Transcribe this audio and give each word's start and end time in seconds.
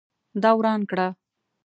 دا 0.41 0.49
وران 0.57 0.81
کړه 0.89 1.07